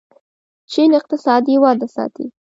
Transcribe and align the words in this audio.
چین 0.71 0.89
اقتصادي 0.99 1.55
وده 1.63 1.87
ساتي. 1.95 2.25